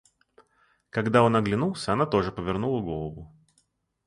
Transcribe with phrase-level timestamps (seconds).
[0.89, 3.31] Когда он оглянулся, она тоже повернула голову.